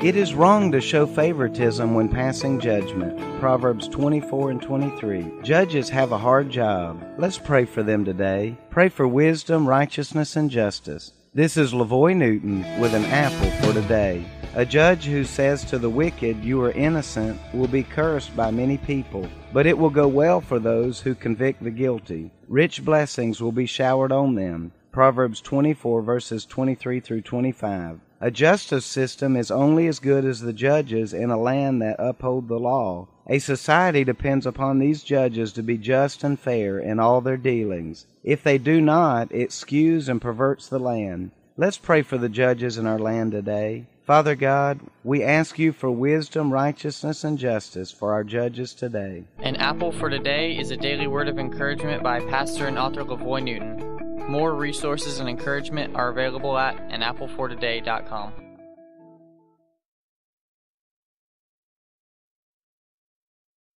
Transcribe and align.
It 0.00 0.14
is 0.14 0.32
wrong 0.32 0.70
to 0.70 0.80
show 0.80 1.06
favoritism 1.06 1.92
when 1.92 2.08
passing 2.08 2.60
judgment. 2.60 3.18
Proverbs 3.40 3.88
24 3.88 4.52
and 4.52 4.62
23. 4.62 5.28
Judges 5.42 5.88
have 5.88 6.12
a 6.12 6.18
hard 6.18 6.50
job. 6.50 7.04
Let's 7.18 7.36
pray 7.36 7.64
for 7.64 7.82
them 7.82 8.04
today. 8.04 8.56
Pray 8.70 8.90
for 8.90 9.08
wisdom, 9.08 9.66
righteousness, 9.66 10.36
and 10.36 10.48
justice. 10.48 11.10
This 11.34 11.56
is 11.56 11.72
Lavoy 11.72 12.16
Newton 12.16 12.60
with 12.78 12.94
an 12.94 13.06
apple 13.06 13.50
for 13.60 13.72
today. 13.72 14.24
A 14.54 14.64
judge 14.64 15.04
who 15.04 15.24
says 15.24 15.64
to 15.64 15.80
the 15.80 15.90
wicked, 15.90 16.44
You 16.44 16.62
are 16.62 16.70
innocent, 16.70 17.40
will 17.52 17.66
be 17.66 17.82
cursed 17.82 18.36
by 18.36 18.52
many 18.52 18.78
people, 18.78 19.28
but 19.52 19.66
it 19.66 19.76
will 19.76 19.90
go 19.90 20.06
well 20.06 20.40
for 20.40 20.60
those 20.60 21.00
who 21.00 21.16
convict 21.16 21.60
the 21.64 21.72
guilty. 21.72 22.30
Rich 22.46 22.84
blessings 22.84 23.42
will 23.42 23.50
be 23.50 23.66
showered 23.66 24.12
on 24.12 24.36
them. 24.36 24.70
Proverbs 24.92 25.40
24, 25.40 26.02
verses 26.02 26.46
23 26.46 27.00
through 27.00 27.22
25. 27.22 27.98
A 28.20 28.32
justice 28.32 28.84
system 28.84 29.36
is 29.36 29.50
only 29.50 29.86
as 29.86 30.00
good 30.00 30.24
as 30.24 30.40
the 30.40 30.52
judges 30.52 31.14
in 31.14 31.30
a 31.30 31.38
land 31.38 31.80
that 31.82 31.96
uphold 32.00 32.48
the 32.48 32.58
law. 32.58 33.06
A 33.28 33.38
society 33.38 34.02
depends 34.02 34.44
upon 34.44 34.78
these 34.78 35.04
judges 35.04 35.52
to 35.52 35.62
be 35.62 35.78
just 35.78 36.24
and 36.24 36.38
fair 36.38 36.80
in 36.80 36.98
all 36.98 37.20
their 37.20 37.36
dealings. 37.36 38.06
If 38.24 38.42
they 38.42 38.58
do 38.58 38.80
not, 38.80 39.30
it 39.30 39.50
skews 39.50 40.08
and 40.08 40.20
perverts 40.20 40.68
the 40.68 40.80
land. 40.80 41.30
Let's 41.56 41.78
pray 41.78 42.02
for 42.02 42.18
the 42.18 42.28
judges 42.28 42.76
in 42.76 42.86
our 42.86 42.98
land 42.98 43.32
today. 43.32 43.86
Father 44.04 44.34
God, 44.34 44.80
we 45.04 45.22
ask 45.22 45.58
you 45.58 45.70
for 45.70 45.90
wisdom, 45.90 46.52
righteousness, 46.52 47.22
and 47.22 47.38
justice 47.38 47.92
for 47.92 48.12
our 48.12 48.24
judges 48.24 48.74
today. 48.74 49.24
An 49.38 49.54
Apple 49.56 49.92
for 49.92 50.10
Today 50.10 50.58
is 50.58 50.70
a 50.72 50.76
daily 50.76 51.06
word 51.06 51.28
of 51.28 51.38
encouragement 51.38 52.02
by 52.02 52.20
pastor 52.20 52.66
and 52.66 52.78
author 52.78 53.04
Lavoy 53.04 53.44
Newton. 53.44 53.87
More 54.28 54.54
resources 54.54 55.20
and 55.20 55.28
encouragement 55.28 55.96
are 55.96 56.10
available 56.10 56.58
at 56.58 56.76
anapplefortoday.com. 56.90 58.47